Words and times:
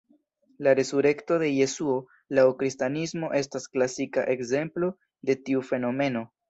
La 0.67 0.71
resurekto 0.79 1.37
de 1.43 1.49
Jesuo 1.57 1.99
laŭ 2.39 2.47
Kristanismo 2.63 3.33
estas 3.43 3.71
klasika 3.77 4.29
ekzemplo 4.37 4.95
de 5.31 5.43
tiu 5.47 5.67
fenomeno. 5.73 6.31